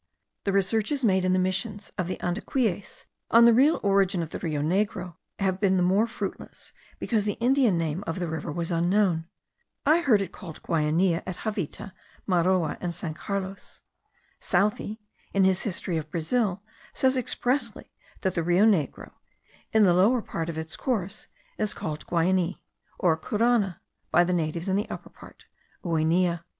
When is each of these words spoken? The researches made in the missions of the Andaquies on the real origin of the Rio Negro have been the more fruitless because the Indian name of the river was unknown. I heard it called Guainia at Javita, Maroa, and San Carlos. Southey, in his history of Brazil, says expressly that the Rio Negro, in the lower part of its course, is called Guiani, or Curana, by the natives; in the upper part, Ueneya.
The 0.45 0.51
researches 0.51 1.03
made 1.05 1.23
in 1.23 1.33
the 1.33 1.37
missions 1.37 1.91
of 1.95 2.07
the 2.07 2.17
Andaquies 2.23 3.05
on 3.29 3.45
the 3.45 3.53
real 3.53 3.79
origin 3.83 4.23
of 4.23 4.31
the 4.31 4.39
Rio 4.39 4.63
Negro 4.63 5.13
have 5.37 5.59
been 5.59 5.77
the 5.77 5.83
more 5.83 6.07
fruitless 6.07 6.73
because 6.97 7.25
the 7.25 7.33
Indian 7.39 7.77
name 7.77 8.03
of 8.07 8.17
the 8.17 8.27
river 8.27 8.51
was 8.51 8.71
unknown. 8.71 9.25
I 9.85 9.99
heard 10.01 10.19
it 10.19 10.31
called 10.31 10.63
Guainia 10.63 11.21
at 11.27 11.41
Javita, 11.45 11.93
Maroa, 12.27 12.79
and 12.81 12.91
San 12.95 13.13
Carlos. 13.13 13.81
Southey, 14.39 14.99
in 15.33 15.43
his 15.43 15.61
history 15.61 15.97
of 15.97 16.09
Brazil, 16.09 16.63
says 16.95 17.15
expressly 17.15 17.91
that 18.21 18.33
the 18.33 18.41
Rio 18.41 18.65
Negro, 18.65 19.11
in 19.71 19.83
the 19.83 19.93
lower 19.93 20.23
part 20.23 20.49
of 20.49 20.57
its 20.57 20.75
course, 20.75 21.27
is 21.59 21.75
called 21.75 22.07
Guiani, 22.07 22.57
or 22.97 23.15
Curana, 23.15 23.79
by 24.09 24.23
the 24.23 24.33
natives; 24.33 24.67
in 24.67 24.77
the 24.77 24.89
upper 24.89 25.11
part, 25.11 25.45
Ueneya. 25.83 26.43